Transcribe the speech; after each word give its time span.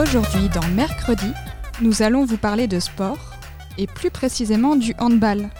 Aujourd'hui, 0.00 0.48
dans 0.48 0.66
Mercredi, 0.68 1.32
nous 1.80 2.02
allons 2.02 2.24
vous 2.24 2.36
parler 2.36 2.68
de 2.68 2.78
sport, 2.78 3.18
et 3.78 3.88
plus 3.88 4.12
précisément 4.12 4.76
du 4.76 4.94
handball. 5.00 5.50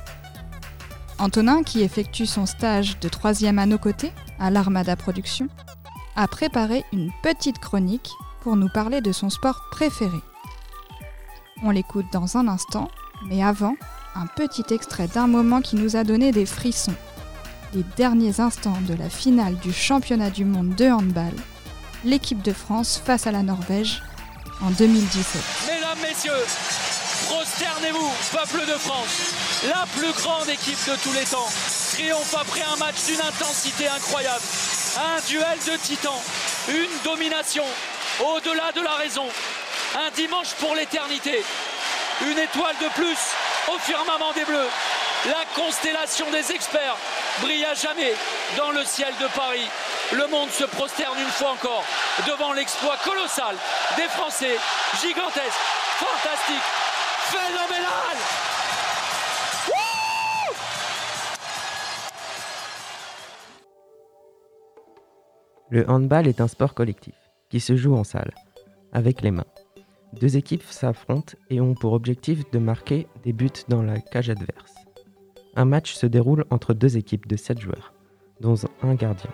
Antonin, 1.18 1.64
qui 1.64 1.82
effectue 1.82 2.24
son 2.24 2.46
stage 2.46 3.00
de 3.00 3.08
troisième 3.08 3.58
à 3.58 3.66
nos 3.66 3.78
côtés, 3.78 4.12
à 4.38 4.52
l'Armada 4.52 4.94
Production, 4.94 5.48
a 6.14 6.28
préparé 6.28 6.84
une 6.92 7.10
petite 7.20 7.58
chronique 7.58 8.12
pour 8.40 8.54
nous 8.54 8.68
parler 8.68 9.00
de 9.00 9.10
son 9.10 9.28
sport 9.28 9.60
préféré. 9.72 10.20
On 11.64 11.70
l'écoute 11.70 12.06
dans 12.12 12.36
un 12.36 12.46
instant, 12.46 12.92
mais 13.26 13.42
avant, 13.42 13.74
un 14.14 14.26
petit 14.26 14.72
extrait 14.72 15.08
d'un 15.08 15.26
moment 15.26 15.60
qui 15.60 15.74
nous 15.74 15.96
a 15.96 16.04
donné 16.04 16.30
des 16.30 16.46
frissons. 16.46 16.94
Les 17.74 17.84
derniers 17.96 18.38
instants 18.38 18.78
de 18.86 18.94
la 18.94 19.10
finale 19.10 19.56
du 19.56 19.72
championnat 19.72 20.30
du 20.30 20.44
monde 20.44 20.76
de 20.76 20.86
handball, 20.86 21.34
l'équipe 22.04 22.42
de 22.42 22.52
France 22.52 23.02
face 23.04 23.26
à 23.26 23.32
la 23.32 23.42
Norvège 23.42 24.00
en 24.62 24.70
2017. 24.70 25.42
Mesdames, 25.66 25.98
Messieurs, 26.02 26.44
prosternez-vous, 27.26 28.12
peuple 28.32 28.66
de 28.66 28.78
France. 28.78 29.32
La 29.68 29.86
plus 29.96 30.12
grande 30.12 30.48
équipe 30.48 30.78
de 30.86 30.96
tous 31.02 31.12
les 31.12 31.24
temps 31.24 31.48
triomphe 31.92 32.34
après 32.40 32.62
un 32.62 32.76
match 32.76 33.04
d'une 33.06 33.20
intensité 33.20 33.88
incroyable. 33.88 34.42
Un 34.96 35.20
duel 35.28 35.58
de 35.66 35.76
titans, 35.76 36.20
une 36.68 37.02
domination 37.04 37.64
au-delà 38.20 38.72
de 38.72 38.80
la 38.80 38.92
raison. 38.92 39.26
Un 39.94 40.10
dimanche 40.14 40.54
pour 40.60 40.74
l'éternité. 40.74 41.42
Une 42.22 42.38
étoile 42.38 42.74
de 42.82 42.88
plus 43.00 43.18
au 43.68 43.78
firmament 43.78 44.32
des 44.34 44.44
Bleus. 44.44 44.68
La 45.26 45.44
constellation 45.54 46.30
des 46.30 46.52
experts 46.52 46.96
brille 47.40 47.64
à 47.64 47.74
jamais 47.74 48.14
dans 48.56 48.70
le 48.70 48.84
ciel 48.84 49.12
de 49.20 49.26
Paris. 49.28 49.66
Le 50.10 50.26
monde 50.30 50.48
se 50.48 50.64
prosterne 50.64 51.18
une 51.18 51.26
fois 51.26 51.50
encore 51.50 51.84
devant 52.26 52.54
l'exploit 52.54 52.96
colossal 53.04 53.54
des 53.94 54.08
Français. 54.08 54.56
Gigantesque, 55.02 55.60
fantastique, 55.98 56.64
phénoménal 57.28 58.16
Le 65.70 65.90
handball 65.90 66.26
est 66.26 66.40
un 66.40 66.48
sport 66.48 66.72
collectif 66.72 67.14
qui 67.50 67.60
se 67.60 67.76
joue 67.76 67.94
en 67.94 68.04
salle, 68.04 68.32
avec 68.92 69.20
les 69.20 69.30
mains. 69.30 69.44
Deux 70.14 70.38
équipes 70.38 70.64
s'affrontent 70.64 71.34
et 71.50 71.60
ont 71.60 71.74
pour 71.74 71.92
objectif 71.92 72.50
de 72.50 72.58
marquer 72.58 73.06
des 73.24 73.34
buts 73.34 73.50
dans 73.68 73.82
la 73.82 74.00
cage 74.00 74.30
adverse. 74.30 74.74
Un 75.54 75.66
match 75.66 75.92
se 75.92 76.06
déroule 76.06 76.46
entre 76.48 76.72
deux 76.72 76.96
équipes 76.96 77.26
de 77.26 77.36
7 77.36 77.60
joueurs, 77.60 77.92
dont 78.40 78.54
un 78.82 78.94
gardien, 78.94 79.30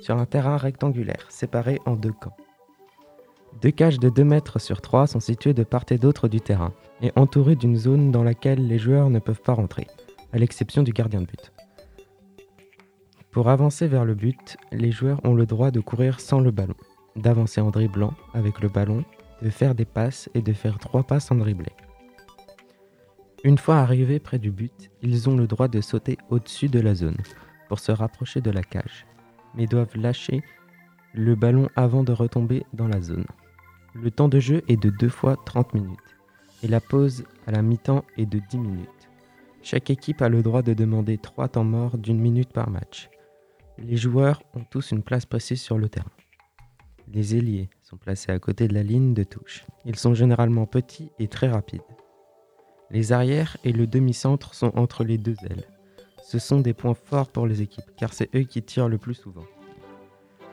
sur 0.00 0.16
un 0.16 0.26
terrain 0.26 0.56
rectangulaire 0.56 1.26
séparé 1.28 1.80
en 1.86 1.96
deux 1.96 2.12
camps. 2.12 2.36
Deux 3.62 3.70
cages 3.70 3.98
de 3.98 4.08
2 4.08 4.24
mètres 4.24 4.58
sur 4.58 4.80
3 4.80 5.06
sont 5.06 5.20
situées 5.20 5.54
de 5.54 5.64
part 5.64 5.84
et 5.90 5.98
d'autre 5.98 6.28
du 6.28 6.40
terrain 6.40 6.72
et 7.02 7.12
entourées 7.16 7.56
d'une 7.56 7.76
zone 7.76 8.10
dans 8.10 8.22
laquelle 8.22 8.66
les 8.66 8.78
joueurs 8.78 9.10
ne 9.10 9.18
peuvent 9.18 9.42
pas 9.42 9.54
rentrer, 9.54 9.86
à 10.32 10.38
l'exception 10.38 10.82
du 10.82 10.92
gardien 10.92 11.20
de 11.20 11.26
but. 11.26 11.52
Pour 13.30 13.48
avancer 13.48 13.86
vers 13.86 14.04
le 14.04 14.14
but, 14.14 14.56
les 14.72 14.90
joueurs 14.90 15.20
ont 15.24 15.34
le 15.34 15.46
droit 15.46 15.70
de 15.70 15.80
courir 15.80 16.20
sans 16.20 16.40
le 16.40 16.50
ballon, 16.50 16.74
d'avancer 17.16 17.60
en 17.60 17.70
dribblant 17.70 18.14
avec 18.34 18.60
le 18.60 18.68
ballon, 18.68 19.04
de 19.42 19.50
faire 19.50 19.74
des 19.74 19.84
passes 19.84 20.28
et 20.34 20.42
de 20.42 20.52
faire 20.52 20.78
trois 20.78 21.02
passes 21.02 21.30
en 21.30 21.36
dribblé. 21.36 21.70
Une 23.44 23.58
fois 23.58 23.76
arrivés 23.76 24.18
près 24.18 24.38
du 24.38 24.50
but, 24.50 24.90
ils 25.00 25.28
ont 25.28 25.36
le 25.36 25.46
droit 25.46 25.68
de 25.68 25.80
sauter 25.80 26.18
au-dessus 26.28 26.68
de 26.68 26.80
la 26.80 26.94
zone 26.94 27.16
pour 27.68 27.78
se 27.78 27.92
rapprocher 27.92 28.40
de 28.40 28.50
la 28.50 28.62
cage, 28.62 29.06
mais 29.54 29.66
doivent 29.66 29.96
lâcher 29.96 30.42
le 31.12 31.34
ballon 31.34 31.68
avant 31.76 32.04
de 32.04 32.12
retomber 32.12 32.64
dans 32.72 32.88
la 32.88 33.00
zone. 33.00 33.26
Le 33.94 34.10
temps 34.10 34.28
de 34.28 34.38
jeu 34.38 34.62
est 34.68 34.80
de 34.80 34.90
2 34.90 35.08
fois 35.08 35.36
30 35.44 35.74
minutes 35.74 35.98
et 36.62 36.68
la 36.68 36.80
pause 36.80 37.24
à 37.46 37.52
la 37.52 37.62
mi-temps 37.62 38.04
est 38.16 38.26
de 38.26 38.40
10 38.50 38.58
minutes. 38.58 38.88
Chaque 39.62 39.90
équipe 39.90 40.22
a 40.22 40.28
le 40.28 40.42
droit 40.42 40.62
de 40.62 40.74
demander 40.74 41.18
3 41.18 41.48
temps 41.48 41.64
morts 41.64 41.98
d'une 41.98 42.20
minute 42.20 42.52
par 42.52 42.70
match. 42.70 43.10
Les 43.78 43.96
joueurs 43.96 44.42
ont 44.54 44.64
tous 44.64 44.92
une 44.92 45.02
place 45.02 45.26
précise 45.26 45.60
sur 45.60 45.78
le 45.78 45.88
terrain. 45.88 46.10
Les 47.12 47.36
ailiers 47.36 47.70
sont 47.82 47.96
placés 47.96 48.30
à 48.30 48.38
côté 48.38 48.68
de 48.68 48.74
la 48.74 48.82
ligne 48.82 49.14
de 49.14 49.24
touche. 49.24 49.64
Ils 49.84 49.96
sont 49.96 50.14
généralement 50.14 50.66
petits 50.66 51.10
et 51.18 51.28
très 51.28 51.48
rapides. 51.48 51.80
Les 52.90 53.12
arrières 53.12 53.56
et 53.64 53.72
le 53.72 53.86
demi-centre 53.86 54.54
sont 54.54 54.72
entre 54.76 55.04
les 55.04 55.18
deux 55.18 55.36
ailes. 55.44 55.66
Ce 56.30 56.38
sont 56.38 56.60
des 56.60 56.74
points 56.74 56.94
forts 56.94 57.26
pour 57.26 57.48
les 57.48 57.60
équipes 57.60 57.90
car 57.96 58.12
c'est 58.12 58.32
eux 58.36 58.44
qui 58.44 58.62
tirent 58.62 58.88
le 58.88 58.98
plus 58.98 59.14
souvent. 59.14 59.46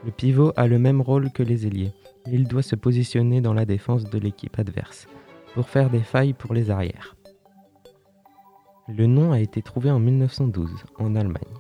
Le 0.06 0.10
pivot 0.10 0.52
a 0.56 0.66
le 0.66 0.80
même 0.80 1.02
rôle 1.02 1.32
que 1.32 1.44
les 1.44 1.68
ailiers. 1.68 1.94
Il 2.26 2.48
doit 2.48 2.64
se 2.64 2.76
positionner 2.76 3.42
dans 3.42 3.54
la 3.54 3.64
défense 3.64 4.06
de 4.06 4.18
l'équipe 4.18 4.58
adverse 4.58 5.06
pour 5.54 5.70
faire 5.70 5.92
des 5.92 6.00
failles 6.00 6.34
pour 6.34 6.56
les 6.56 6.72
arrières. 6.72 7.16
Le 8.88 9.06
nom 9.06 9.32
a 9.32 9.40
été 9.40 9.62
trouvé 9.62 9.92
en 9.92 10.00
1912 10.00 10.84
en 10.98 11.16
Allemagne. 11.16 11.54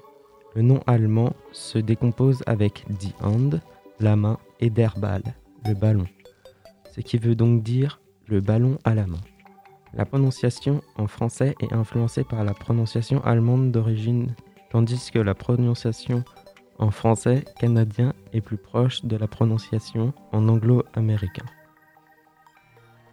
Le 0.56 0.64
nom 0.64 0.80
allemand 0.88 1.34
se 1.52 1.78
décompose 1.78 2.42
avec 2.48 2.86
die 2.90 3.14
Hand, 3.22 3.62
la 4.00 4.16
main, 4.16 4.40
et 4.60 4.72
der 4.72 4.96
Ball, 4.98 5.22
le 5.64 5.76
ballon, 5.76 6.08
ce 6.92 7.02
qui 7.02 7.20
veut 7.20 7.36
donc 7.36 7.62
dire 7.62 8.02
le 8.26 8.42
ballon 8.42 8.80
à 8.84 8.96
la 8.96 9.06
main. 9.06 9.22
La 9.98 10.06
prononciation 10.06 10.82
en 10.98 11.08
français 11.08 11.56
est 11.60 11.74
influencée 11.74 12.24
par 12.24 12.44
la 12.44 12.54
prononciation 12.54 13.20
allemande 13.26 13.72
d'origine, 13.72 14.36
tandis 14.70 15.10
que 15.12 15.18
la 15.18 15.34
prononciation 15.34 16.24
en 16.78 16.92
français 16.92 17.44
canadien 17.60 18.14
est 18.32 18.42
plus 18.42 18.58
proche 18.58 19.04
de 19.06 19.18
la 19.18 19.28
prononciation 19.28 20.14
en 20.32 20.48
anglo-américain. 20.50 21.46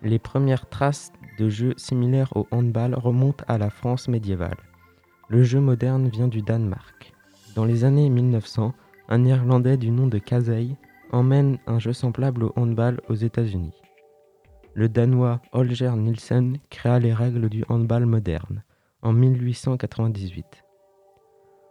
Les 0.03 0.19
premières 0.19 0.69
traces 0.69 1.11
de 1.39 1.49
jeux 1.49 1.73
similaires 1.79 2.37
au 2.37 2.47
handball 2.51 2.95
remontent 2.95 3.47
à 3.49 3.57
la 3.57 3.71
France 3.71 4.07
médiévale. 4.07 4.59
Le 5.31 5.43
jeu 5.43 5.61
moderne 5.61 6.09
vient 6.09 6.29
du 6.29 6.43
Danemark. 6.43 7.15
Dans 7.55 7.65
les 7.65 7.85
années 7.85 8.11
1900, 8.11 8.75
un 9.09 9.25
Irlandais 9.25 9.79
du 9.79 9.91
nom 9.91 10.07
de 10.07 10.19
Casey 10.19 10.69
emmène 11.13 11.57
un 11.67 11.79
jeu 11.79 11.95
semblable 11.95 12.45
au 12.45 12.53
handball 12.57 13.01
aux 13.09 13.15
États-Unis. 13.15 13.73
Le 14.77 14.89
Danois 14.89 15.41
Holger 15.53 15.93
Nielsen 15.97 16.59
créa 16.69 16.99
les 16.99 17.15
règles 17.15 17.49
du 17.49 17.65
handball 17.69 18.07
moderne 18.07 18.65
en 19.03 19.13
1898. 19.13 20.65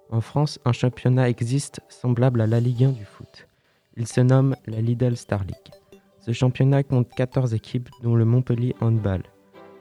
En 0.10 0.22
France, 0.22 0.58
un 0.64 0.72
championnat 0.72 1.28
existe 1.28 1.82
semblable 1.90 2.40
à 2.40 2.48
la 2.48 2.62
Ligue 2.62 2.86
1 2.86 2.92
du 2.94 3.04
foot. 3.04 3.50
Il 3.98 4.08
se 4.08 4.22
nomme 4.22 4.56
la 4.68 4.80
Lidl 4.80 5.18
Star 5.18 5.44
League. 5.44 5.74
Ce 6.22 6.32
championnat 6.32 6.84
compte 6.84 7.10
14 7.10 7.54
équipes, 7.54 7.90
dont 8.04 8.16
le 8.16 8.24
Montpellier 8.24 8.74
Handball, 8.80 9.24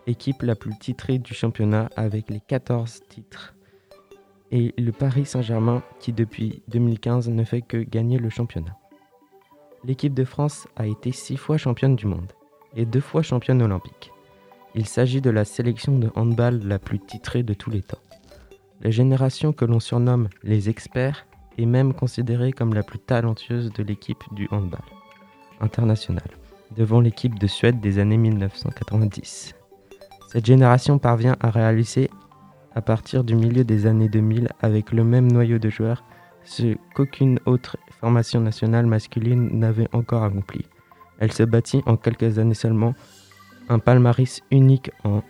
équipe 0.08 0.42
la 0.42 0.56
plus 0.56 0.76
titrée 0.76 1.18
du 1.18 1.32
championnat 1.32 1.90
avec 1.94 2.28
les 2.28 2.40
14 2.40 3.02
titres, 3.08 3.54
et 4.50 4.74
le 4.76 4.90
Paris 4.90 5.26
Saint-Germain 5.26 5.84
qui 6.00 6.12
depuis 6.12 6.64
2015 6.68 7.28
ne 7.28 7.44
fait 7.44 7.62
que 7.62 7.76
gagner 7.76 8.18
le 8.18 8.30
championnat. 8.30 8.76
L'équipe 9.84 10.12
de 10.12 10.24
France 10.24 10.66
a 10.74 10.88
été 10.88 11.12
six 11.12 11.36
fois 11.36 11.56
championne 11.56 11.94
du 11.94 12.06
monde 12.06 12.32
et 12.76 12.86
deux 12.86 13.00
fois 13.00 13.22
championne 13.22 13.62
olympique. 13.62 14.12
Il 14.74 14.86
s'agit 14.86 15.20
de 15.20 15.30
la 15.30 15.44
sélection 15.44 15.98
de 15.98 16.10
handball 16.14 16.60
la 16.64 16.78
plus 16.78 16.98
titrée 16.98 17.42
de 17.42 17.54
tous 17.54 17.70
les 17.70 17.82
temps. 17.82 17.98
La 18.80 18.90
génération 18.90 19.52
que 19.52 19.64
l'on 19.64 19.80
surnomme 19.80 20.28
les 20.42 20.68
experts 20.68 21.26
est 21.58 21.66
même 21.66 21.92
considérée 21.92 22.52
comme 22.52 22.74
la 22.74 22.82
plus 22.82 22.98
talentueuse 22.98 23.72
de 23.72 23.82
l'équipe 23.82 24.24
du 24.32 24.48
handball 24.50 24.80
international, 25.60 26.24
devant 26.76 27.00
l'équipe 27.00 27.38
de 27.38 27.46
Suède 27.46 27.80
des 27.80 27.98
années 27.98 28.16
1990. 28.16 29.54
Cette 30.28 30.46
génération 30.46 30.98
parvient 30.98 31.36
à 31.40 31.50
réaliser 31.50 32.10
à 32.74 32.80
partir 32.80 33.22
du 33.22 33.36
milieu 33.36 33.64
des 33.64 33.86
années 33.86 34.08
2000 34.08 34.48
avec 34.60 34.92
le 34.92 35.04
même 35.04 35.30
noyau 35.30 35.58
de 35.58 35.68
joueurs 35.68 36.02
ce 36.44 36.76
qu'aucune 36.94 37.38
autre 37.46 37.76
formation 38.00 38.40
nationale 38.40 38.86
masculine 38.86 39.58
n'avait 39.58 39.88
encore 39.92 40.24
accompli. 40.24 40.64
Elle 41.18 41.32
se 41.32 41.42
bâtit 41.42 41.82
en 41.86 41.96
quelques 41.96 42.38
années 42.38 42.54
seulement 42.54 42.94
un 43.68 43.78
palmarès 43.78 44.40
unique 44.50 44.90
en 45.04 45.22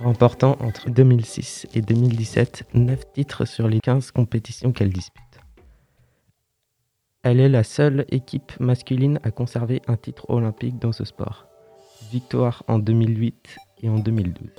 remportant 0.00 0.56
entre 0.60 0.90
2006 0.90 1.66
et 1.74 1.80
2017 1.80 2.68
9 2.74 3.12
titres 3.12 3.44
sur 3.44 3.68
les 3.68 3.80
15 3.80 4.10
compétitions 4.10 4.72
qu'elle 4.72 4.92
dispute. 4.92 5.22
Elle 7.22 7.40
est 7.40 7.48
la 7.48 7.64
seule 7.64 8.04
équipe 8.10 8.52
masculine 8.60 9.18
à 9.22 9.30
conserver 9.30 9.80
un 9.86 9.96
titre 9.96 10.28
olympique 10.28 10.78
dans 10.78 10.92
ce 10.92 11.04
sport. 11.04 11.46
Victoire 12.12 12.62
en 12.68 12.78
2008 12.78 13.56
et 13.82 13.88
en 13.88 13.98
2012. 13.98 14.50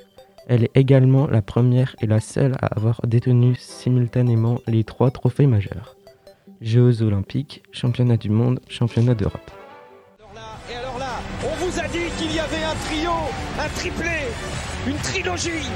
Elle 0.48 0.64
est 0.64 0.72
également 0.76 1.28
la 1.28 1.42
première 1.42 1.96
et 2.02 2.08
la 2.08 2.20
seule 2.20 2.54
à 2.60 2.68
avoir 2.68 3.02
détenu 3.06 3.56
simultanément 3.56 4.60
les 4.68 4.84
trois 4.84 5.12
trophées 5.12 5.48
majeurs. 5.48 5.96
Jeux 6.62 7.02
olympiques, 7.02 7.64
championnat 7.72 8.18
du 8.18 8.30
monde, 8.30 8.60
championnat 8.68 9.16
d'Europe. 9.16 9.52
Un 13.04 13.70
triplé, 13.76 14.28
une 14.88 14.96
trilogie, 14.98 15.70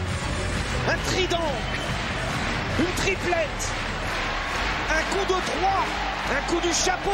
un 0.87 0.97
trident, 1.11 1.51
une 2.79 2.93
triplette, 2.95 3.63
un 4.89 5.03
coup 5.11 5.25
de 5.25 5.39
trois, 5.51 5.83
un 6.31 6.41
coup 6.49 6.61
du 6.61 6.73
chapeau, 6.73 7.09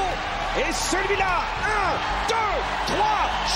et 0.57 0.71
celui-là, 0.71 1.41
1, 1.65 2.29
2, 2.29 2.35
3, 2.95 3.05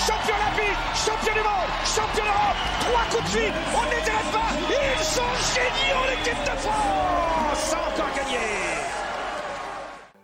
champion 0.06 0.34
olympique, 0.34 0.80
champion 0.94 1.34
du 1.34 1.40
monde, 1.40 1.70
champion 1.84 2.24
d'Europe, 2.24 2.60
trois 2.80 3.04
coups 3.10 3.24
de 3.24 3.38
suite, 3.38 3.54
on 3.76 3.84
n'était 3.84 4.24
pas, 4.32 4.50
ils 4.68 5.04
sont 5.04 5.32
géniaux 5.54 6.04
l'équipe 6.10 6.42
de 6.44 6.58
France, 6.58 7.74
encore 7.74 8.14
gagné. 8.16 8.38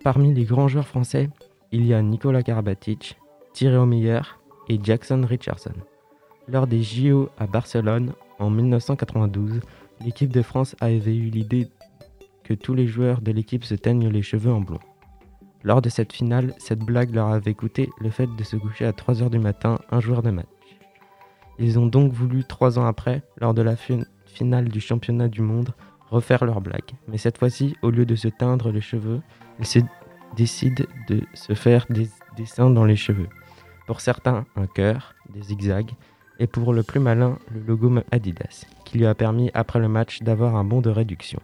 Parmi 0.02 0.34
les 0.34 0.44
grands 0.44 0.69
joueurs 0.69 0.88
français, 0.88 1.31
il 1.70 1.87
y 1.87 1.94
a 1.94 2.02
Nicolas 2.02 2.43
Karabatic, 2.43 3.17
Thierry 3.55 3.76
Omeyer 3.76 4.20
et 4.69 4.81
Jackson 4.82 5.25
Richardson. 5.29 5.75
Lors 6.48 6.69
des 6.69 6.82
JO 6.82 7.28
à 7.38 7.46
Barcelone 7.48 8.12
en 8.38 8.50
1992, 8.50 9.60
l'équipe 10.04 10.31
de 10.31 10.43
France 10.43 10.76
avait 10.81 11.16
eu 11.16 11.28
l'idée 11.28 11.69
que 12.44 12.54
tous 12.54 12.75
les 12.75 12.87
joueurs 12.87 13.20
de 13.20 13.32
l'équipe 13.32 13.64
se 13.64 13.75
teignent 13.75 14.08
les 14.08 14.22
cheveux 14.22 14.52
en 14.52 14.60
blond. 14.60 14.78
Lors 15.64 15.82
de 15.82 15.88
cette 15.88 16.12
finale, 16.12 16.54
cette 16.58 16.78
blague 16.78 17.12
leur 17.12 17.28
avait 17.28 17.54
coûté 17.54 17.90
le 17.98 18.10
fait 18.10 18.28
de 18.28 18.44
se 18.44 18.54
coucher 18.54 18.84
à 18.84 18.93
3h 18.93 19.28
du 19.31 19.40
matin 19.40 19.81
un 19.90 19.98
jour 19.98 20.22
de 20.22 20.31
match. 20.31 20.46
Ils 21.58 21.81
ont 21.81 21.87
donc 21.87 22.12
voulu, 22.12 22.44
trois 22.44 22.78
ans 22.78 22.87
après, 22.87 23.22
lors 23.38 23.52
de 23.54 23.62
la 23.62 23.75
finale 24.26 24.69
du 24.69 24.81
championnat 24.81 25.26
du 25.26 25.43
monde, 25.43 25.75
refaire 26.10 26.44
leur 26.44 26.60
blague. 26.60 26.93
Mais 27.08 27.19
cette 27.19 27.38
fois-ci, 27.38 27.75
au 27.82 27.90
lieu 27.90 28.06
de 28.06 28.14
se 28.14 28.28
teindre 28.28 28.70
les 28.70 28.81
cheveux, 28.81 29.20
ils 29.58 29.66
se 29.66 29.81
décident 30.37 30.84
de 31.08 31.22
se 31.34 31.54
faire 31.54 31.87
des 31.90 32.08
dessins 32.37 32.70
dans 32.70 32.84
les 32.84 32.94
cheveux. 32.94 33.28
Pour 33.88 34.00
certains, 34.00 34.44
un 34.54 34.66
cœur, 34.66 35.14
des 35.31 35.43
zigzags, 35.43 35.90
et 36.38 36.46
pour 36.46 36.72
le 36.72 36.82
plus 36.82 37.00
malin, 37.00 37.38
le 37.52 37.60
logo 37.60 37.92
Adidas, 38.10 38.66
qui 38.84 38.98
lui 38.98 39.06
a 39.06 39.14
permis 39.14 39.50
après 39.54 39.78
le 39.78 39.88
match 39.88 40.22
d'avoir 40.22 40.56
un 40.56 40.64
bon 40.64 40.80
de 40.80 40.90
réduction. 40.90 41.40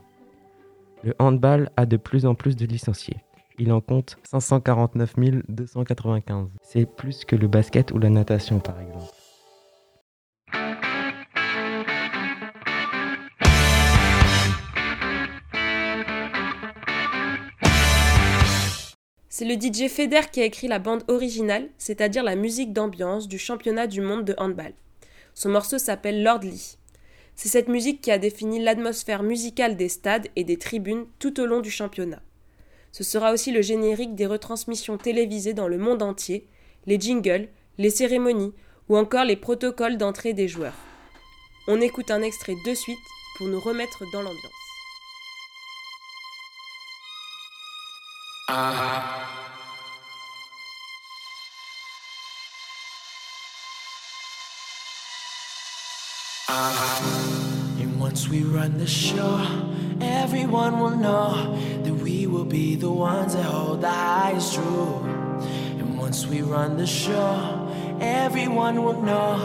Le 1.02 1.14
handball 1.18 1.70
a 1.76 1.86
de 1.86 1.96
plus 1.96 2.26
en 2.26 2.34
plus 2.34 2.56
de 2.56 2.66
licenciés 2.66 3.18
il 3.58 3.72
en 3.72 3.80
compte 3.80 4.18
549 4.24 5.14
295. 5.48 6.48
C'est 6.62 6.86
plus 6.86 7.24
que 7.24 7.36
le 7.36 7.48
basket 7.48 7.92
ou 7.92 7.98
la 7.98 8.10
natation 8.10 8.58
par 8.58 8.80
exemple. 8.80 9.21
C'est 19.34 19.46
le 19.46 19.54
DJ 19.54 19.88
Feder 19.88 20.20
qui 20.30 20.42
a 20.42 20.44
écrit 20.44 20.68
la 20.68 20.78
bande 20.78 21.04
originale, 21.08 21.70
c'est-à-dire 21.78 22.22
la 22.22 22.36
musique 22.36 22.74
d'ambiance 22.74 23.28
du 23.28 23.38
championnat 23.38 23.86
du 23.86 24.02
monde 24.02 24.26
de 24.26 24.34
handball. 24.36 24.74
Son 25.32 25.48
morceau 25.48 25.78
s'appelle 25.78 26.22
Lord 26.22 26.40
Lee. 26.40 26.76
C'est 27.34 27.48
cette 27.48 27.68
musique 27.68 28.02
qui 28.02 28.10
a 28.10 28.18
défini 28.18 28.62
l'atmosphère 28.62 29.22
musicale 29.22 29.78
des 29.78 29.88
stades 29.88 30.28
et 30.36 30.44
des 30.44 30.58
tribunes 30.58 31.06
tout 31.18 31.40
au 31.40 31.46
long 31.46 31.60
du 31.60 31.70
championnat. 31.70 32.20
Ce 32.92 33.04
sera 33.04 33.32
aussi 33.32 33.52
le 33.52 33.62
générique 33.62 34.14
des 34.14 34.26
retransmissions 34.26 34.98
télévisées 34.98 35.54
dans 35.54 35.66
le 35.66 35.78
monde 35.78 36.02
entier, 36.02 36.46
les 36.84 37.00
jingles, 37.00 37.48
les 37.78 37.88
cérémonies 37.88 38.52
ou 38.90 38.98
encore 38.98 39.24
les 39.24 39.36
protocoles 39.36 39.96
d'entrée 39.96 40.34
des 40.34 40.46
joueurs. 40.46 40.76
On 41.68 41.80
écoute 41.80 42.10
un 42.10 42.20
extrait 42.20 42.56
de 42.66 42.74
suite 42.74 42.98
pour 43.38 43.46
nous 43.46 43.60
remettre 43.60 44.04
dans 44.12 44.20
l'ambiance. 44.20 44.61
Once 57.98 58.28
we 58.28 58.42
run 58.42 58.76
the 58.76 58.86
show, 58.86 59.40
everyone 60.02 60.78
will 60.80 60.90
know 60.90 61.56
that 61.82 61.94
we 61.94 62.26
will 62.26 62.44
be 62.44 62.74
the 62.76 62.90
ones 62.90 63.32
that 63.32 63.44
hold 63.44 63.80
the 63.80 63.88
highest 63.88 64.52
truth. 64.52 65.02
And 65.78 65.96
once 65.96 66.26
we 66.26 66.42
run 66.42 66.76
the 66.76 66.86
show, 66.86 67.96
everyone 68.02 68.84
will 68.84 69.00
know 69.00 69.38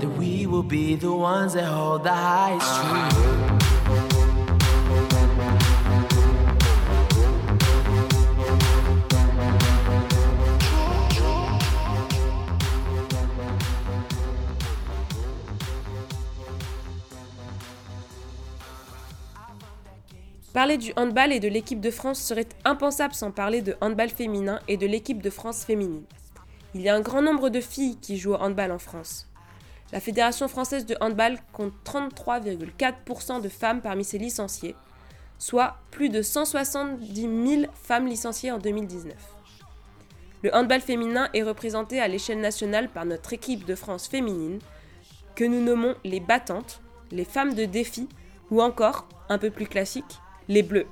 that 0.00 0.08
we 0.08 0.46
will 0.46 0.62
be 0.62 0.94
the 0.96 1.12
ones 1.12 1.52
that 1.52 1.66
hold 1.66 2.04
the 2.04 2.14
highest 2.14 2.80
truth. 2.80 3.63
Parler 20.64 20.78
du 20.78 20.94
handball 20.96 21.30
et 21.30 21.40
de 21.40 21.48
l'équipe 21.48 21.82
de 21.82 21.90
France 21.90 22.18
serait 22.18 22.48
impensable 22.64 23.12
sans 23.12 23.30
parler 23.30 23.60
de 23.60 23.76
handball 23.82 24.08
féminin 24.08 24.60
et 24.66 24.78
de 24.78 24.86
l'équipe 24.86 25.20
de 25.20 25.28
France 25.28 25.62
féminine. 25.62 26.06
Il 26.74 26.80
y 26.80 26.88
a 26.88 26.94
un 26.94 27.02
grand 27.02 27.20
nombre 27.20 27.50
de 27.50 27.60
filles 27.60 27.98
qui 28.00 28.16
jouent 28.16 28.32
au 28.32 28.40
handball 28.40 28.72
en 28.72 28.78
France. 28.78 29.28
La 29.92 30.00
Fédération 30.00 30.48
française 30.48 30.86
de 30.86 30.96
handball 31.02 31.38
compte 31.52 31.74
33,4% 31.84 33.42
de 33.42 33.48
femmes 33.50 33.82
parmi 33.82 34.04
ses 34.04 34.16
licenciés, 34.16 34.74
soit 35.38 35.76
plus 35.90 36.08
de 36.08 36.22
170 36.22 37.14
000 37.20 37.70
femmes 37.74 38.06
licenciées 38.06 38.50
en 38.50 38.56
2019. 38.56 39.12
Le 40.44 40.54
handball 40.56 40.80
féminin 40.80 41.28
est 41.34 41.42
représenté 41.42 42.00
à 42.00 42.08
l'échelle 42.08 42.40
nationale 42.40 42.88
par 42.88 43.04
notre 43.04 43.34
équipe 43.34 43.66
de 43.66 43.74
France 43.74 44.08
féminine, 44.08 44.60
que 45.34 45.44
nous 45.44 45.62
nommons 45.62 45.94
les 46.04 46.20
battantes, 46.20 46.80
les 47.10 47.26
femmes 47.26 47.52
de 47.52 47.66
défi, 47.66 48.08
ou 48.50 48.62
encore, 48.62 49.06
un 49.28 49.36
peu 49.36 49.50
plus 49.50 49.66
classique, 49.66 50.20
les 50.48 50.62
Bleus. 50.62 50.86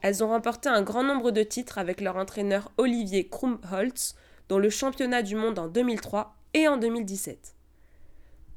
Elles 0.00 0.22
ont 0.22 0.28
remporté 0.28 0.68
un 0.68 0.82
grand 0.82 1.02
nombre 1.02 1.30
de 1.30 1.42
titres 1.42 1.78
avec 1.78 2.00
leur 2.00 2.16
entraîneur 2.16 2.70
Olivier 2.76 3.28
Krumholtz, 3.28 4.14
dont 4.48 4.58
le 4.58 4.70
championnat 4.70 5.22
du 5.22 5.34
monde 5.34 5.58
en 5.58 5.68
2003 5.68 6.36
et 6.54 6.68
en 6.68 6.76
2017. 6.76 7.54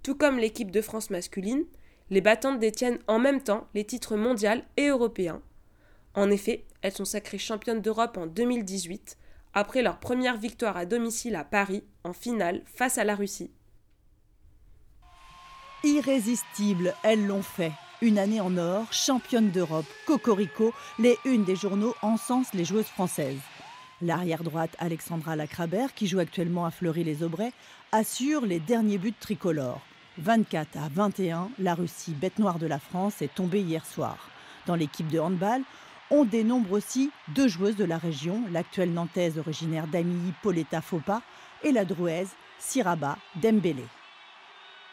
Tout 0.03 0.15
comme 0.15 0.37
l'équipe 0.37 0.71
de 0.71 0.81
France 0.81 1.09
masculine, 1.09 1.65
les 2.09 2.21
battantes 2.21 2.59
détiennent 2.59 2.99
en 3.07 3.19
même 3.19 3.41
temps 3.41 3.67
les 3.73 3.85
titres 3.85 4.15
mondiaux 4.15 4.61
et 4.77 4.87
européens. 4.87 5.41
En 6.13 6.29
effet, 6.29 6.65
elles 6.81 6.91
sont 6.91 7.05
sacrées 7.05 7.37
championnes 7.37 7.81
d'Europe 7.81 8.17
en 8.17 8.27
2018, 8.27 9.17
après 9.53 9.81
leur 9.81 9.99
première 9.99 10.37
victoire 10.37 10.77
à 10.77 10.85
domicile 10.85 11.35
à 11.35 11.43
Paris 11.43 11.83
en 12.03 12.13
finale 12.13 12.63
face 12.65 12.97
à 12.97 13.03
la 13.03 13.15
Russie. 13.15 13.51
Irrésistibles, 15.83 16.93
elles 17.03 17.25
l'ont 17.25 17.41
fait. 17.41 17.71
Une 18.03 18.17
année 18.17 18.41
en 18.41 18.57
or, 18.57 18.91
championne 18.91 19.51
d'Europe, 19.51 19.85
Cocorico, 20.07 20.73
les 20.97 21.19
unes 21.23 21.43
des 21.43 21.55
journaux 21.55 21.93
encensent 22.01 22.51
les 22.55 22.65
joueuses 22.65 22.87
françaises. 22.87 23.37
L'arrière 24.01 24.41
droite 24.41 24.75
Alexandra 24.79 25.35
Lacrabert, 25.35 25.93
qui 25.93 26.07
joue 26.07 26.17
actuellement 26.17 26.65
à 26.65 26.71
Fleury-les-Aubrais, 26.71 27.53
assure 27.91 28.47
les 28.47 28.59
derniers 28.59 28.97
buts 28.97 29.13
tricolores. 29.19 29.81
24 30.17 30.77
à 30.77 30.89
21, 30.91 31.49
la 31.59 31.75
Russie, 31.75 32.15
bête 32.19 32.39
noire 32.39 32.57
de 32.57 32.65
la 32.65 32.79
France, 32.79 33.21
est 33.21 33.35
tombée 33.35 33.61
hier 33.61 33.85
soir. 33.85 34.17
Dans 34.65 34.75
l'équipe 34.75 35.07
de 35.07 35.19
handball, 35.19 35.61
on 36.09 36.25
dénombre 36.25 36.71
aussi 36.71 37.11
deux 37.35 37.47
joueuses 37.47 37.75
de 37.75 37.85
la 37.85 37.99
région, 37.99 38.41
l'actuelle 38.51 38.93
nantaise 38.93 39.37
originaire 39.37 39.85
d'Amilly 39.85 40.33
Pauletta 40.41 40.81
Fopa 40.81 41.21
et 41.63 41.71
la 41.71 41.85
drouaise 41.85 42.31
Siraba 42.57 43.19
Dembélé. 43.35 43.85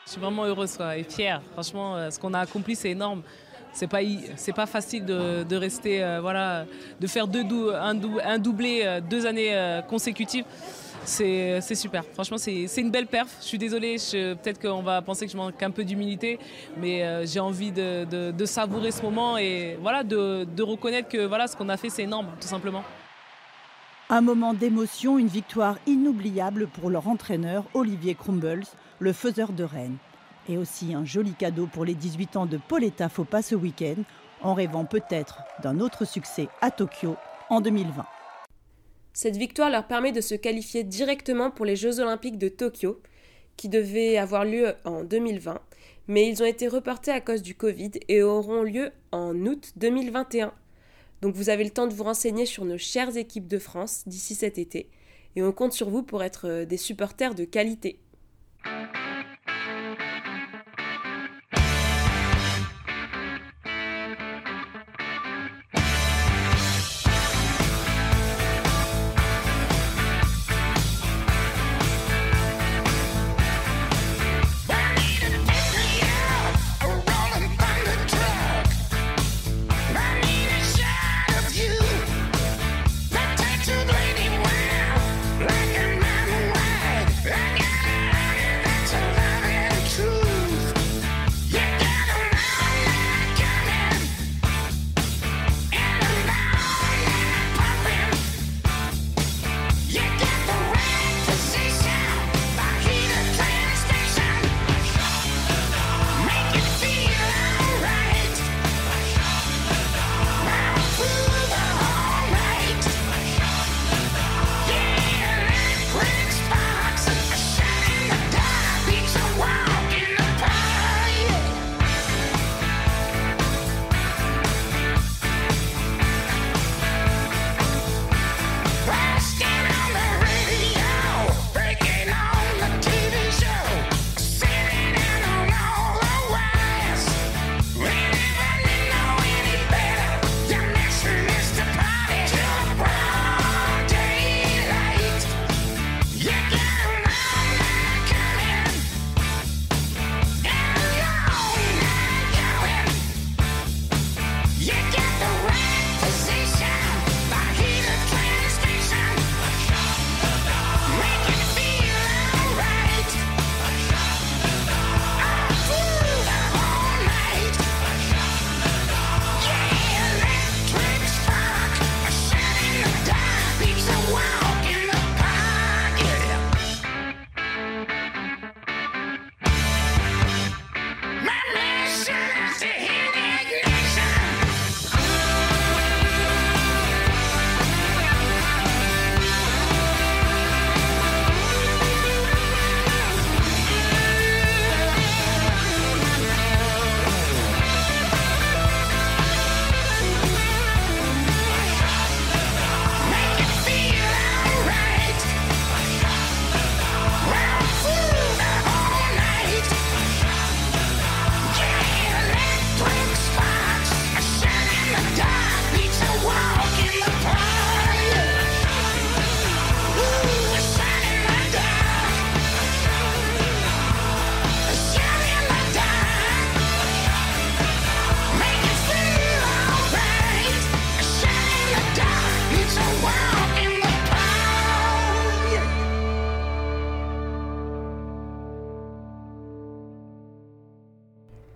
Je 0.09 0.13
suis 0.13 0.23
vraiment 0.23 0.47
heureuse 0.47 0.79
et 0.97 1.03
fière. 1.03 1.43
Franchement, 1.53 1.95
euh, 1.95 2.11
ce 2.11 2.19
qu'on 2.19 2.33
a 2.33 2.39
accompli, 2.39 2.75
c'est 2.75 2.89
énorme. 2.89 3.21
C'est 3.75 3.87
pas 3.87 3.99
pas 4.57 4.65
facile 4.65 5.05
de, 5.05 5.55
rester 5.55 6.03
euh, 6.03 6.21
voilà 6.23 6.65
de 6.99 7.07
faire 7.07 7.29
deux 7.29 7.45
un, 7.75 7.95
un, 8.25 8.39
doublé 8.39 8.81
euh, 8.85 9.03
deux 9.03 9.27
années 9.27 9.83
consécutives. 9.87 10.47
C'est 11.05 11.61
super. 11.75 12.05
Franchement, 12.15 12.39
c'est 12.39 12.65
une 12.79 12.91
belle 12.91 13.07
perf. 13.07 13.29
Je 13.43 13.49
suis 13.49 13.59
désolée, 13.59 13.97
peut-être 14.43 14.59
qu'on 14.59 14.81
va 14.81 15.03
penser 15.03 15.27
que 15.27 15.33
je 15.33 15.37
manque 15.37 15.63
un 15.63 15.71
peu 15.71 15.85
d'humilité, 15.85 16.39
mais 16.79 17.27
j'ai 17.27 17.41
envie 17.41 17.71
de, 17.71 18.31
de, 18.31 18.47
savourer 18.47 18.93
ce 18.93 19.03
moment 19.03 19.37
et 19.37 19.77
voilà, 19.83 20.05
de, 20.05 20.45
de 20.57 20.63
reconnaître 20.63 21.11
que 21.11 21.27
voilà, 21.27 21.47
ce 21.49 21.55
qu'on 21.55 21.69
a 21.69 21.77
fait, 21.77 21.91
c'est 21.91 22.05
énorme, 22.05 22.29
tout 22.41 22.49
simplement. 22.49 22.83
Un 24.09 24.23
moment 24.23 24.55
d'émotion, 24.55 25.19
une 25.19 25.29
victoire 25.29 25.77
inoubliable 25.87 26.67
pour 26.67 26.89
leur 26.89 27.09
entraîneur 27.09 27.65
Olivier 27.75 28.15
Crumbles, 28.15 28.65
le 28.99 29.13
faiseur 29.13 29.53
de 29.53 29.65
Rennes. 29.65 29.97
Et 30.49 30.57
aussi 30.57 30.95
un 30.95 31.05
joli 31.05 31.33
cadeau 31.33 31.67
pour 31.67 31.85
les 31.85 31.95
18 31.95 32.37
ans 32.37 32.47
de 32.47 32.59
Pauletta 32.59 33.09
Fopa 33.09 33.43
ce 33.43 33.55
week-end, 33.55 34.03
en 34.41 34.55
rêvant 34.55 34.85
peut-être 34.85 35.41
d'un 35.63 35.81
autre 35.81 36.05
succès 36.05 36.49
à 36.61 36.71
Tokyo 36.71 37.17
en 37.51 37.61
2020. 37.61 38.07
Cette 39.13 39.37
victoire 39.37 39.71
leur 39.71 39.87
permet 39.87 40.13
de 40.13 40.21
se 40.21 40.35
qualifier 40.35 40.85
directement 40.85 41.51
pour 41.51 41.67
les 41.67 41.77
Jeux 41.77 42.01
olympiques 42.01 42.39
de 42.39 42.49
Tokyo, 42.49 43.03
qui 43.57 43.69
devaient 43.69 44.17
avoir 44.17 44.45
lieu 44.45 44.75
en 44.85 45.03
2020, 45.03 45.61
mais 46.07 46.29
ils 46.29 46.43
ont 46.43 46.47
été 46.47 46.69
reportés 46.69 47.11
à 47.11 47.21
cause 47.21 47.43
du 47.43 47.55
Covid 47.55 47.91
et 48.07 48.23
auront 48.23 48.63
lieu 48.63 48.93
en 49.11 49.35
août 49.45 49.73
2021. 49.77 50.53
Donc 51.21 51.35
vous 51.35 51.51
avez 51.51 51.65
le 51.65 51.71
temps 51.71 51.89
de 51.89 51.95
vous 51.95 52.05
renseigner 52.05 52.47
sur 52.47 52.65
nos 52.65 52.79
chères 52.79 53.17
équipes 53.17 53.49
de 53.49 53.59
France 53.59 54.05
d'ici 54.07 54.37
cet 54.37 54.57
été, 54.57 54.89
et 55.35 55.43
on 55.43 55.51
compte 55.53 55.73
sur 55.73 55.91
vous 55.91 56.05
pour 56.05 56.23
être 56.23 56.65
des 56.65 56.77
supporters 56.77 57.35
de 57.35 57.45
qualité. 57.45 57.99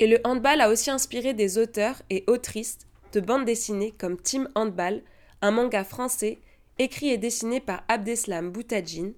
Et 0.02 0.08
le 0.08 0.18
handball 0.24 0.60
a 0.60 0.68
aussi 0.68 0.90
inspiré 0.90 1.32
des 1.32 1.58
auteurs 1.58 2.02
et 2.10 2.24
autrices 2.26 2.78
de 3.12 3.20
bandes 3.20 3.44
dessinées 3.44 3.92
comme 3.92 4.20
Team 4.20 4.48
Handball, 4.56 5.00
un 5.42 5.52
manga 5.52 5.84
français 5.84 6.40
écrit 6.80 7.10
et 7.10 7.18
dessiné 7.18 7.60
par 7.60 7.84
Abdeslam 7.86 8.50
Boutadjine, 8.50 9.14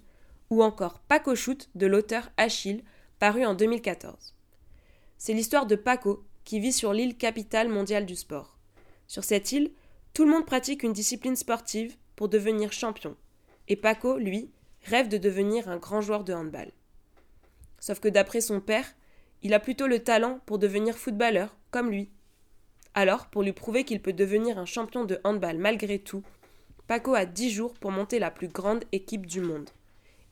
ou 0.50 0.62
encore 0.62 0.98
Paco 0.98 1.34
Shoot 1.34 1.70
de 1.74 1.86
l'auteur 1.86 2.28
Achille, 2.36 2.84
paru 3.18 3.46
en 3.46 3.54
2014. 3.54 4.34
C'est 5.16 5.32
l'histoire 5.32 5.64
de 5.64 5.74
Paco 5.74 6.22
qui 6.44 6.60
vit 6.60 6.70
sur 6.70 6.92
l'île 6.92 7.16
capitale 7.16 7.70
mondiale 7.70 8.04
du 8.04 8.14
sport. 8.14 8.58
Sur 9.06 9.24
cette 9.24 9.52
île, 9.52 9.72
tout 10.12 10.26
le 10.26 10.32
monde 10.32 10.44
pratique 10.44 10.82
une 10.82 10.92
discipline 10.92 11.36
sportive 11.36 11.96
pour 12.14 12.28
devenir 12.28 12.72
champion. 12.72 13.16
Et 13.68 13.76
Paco, 13.76 14.18
lui, 14.18 14.50
rêve 14.82 15.08
de 15.08 15.16
devenir 15.16 15.66
un 15.66 15.78
grand 15.78 16.02
joueur 16.02 16.24
de 16.24 16.34
handball. 16.34 16.72
Sauf 17.80 18.00
que 18.00 18.08
d'après 18.08 18.42
son 18.42 18.60
père, 18.60 18.94
il 19.44 19.52
a 19.52 19.60
plutôt 19.60 19.86
le 19.86 19.98
talent 20.00 20.40
pour 20.46 20.58
devenir 20.58 20.96
footballeur, 20.96 21.54
comme 21.70 21.90
lui. 21.90 22.08
Alors, 22.94 23.26
pour 23.26 23.42
lui 23.42 23.52
prouver 23.52 23.84
qu'il 23.84 24.00
peut 24.00 24.14
devenir 24.14 24.58
un 24.58 24.64
champion 24.64 25.04
de 25.04 25.20
handball 25.22 25.58
malgré 25.58 25.98
tout, 25.98 26.22
Paco 26.86 27.14
a 27.14 27.26
dix 27.26 27.50
jours 27.50 27.74
pour 27.74 27.90
monter 27.90 28.18
la 28.18 28.30
plus 28.30 28.48
grande 28.48 28.84
équipe 28.92 29.26
du 29.26 29.42
monde. 29.42 29.68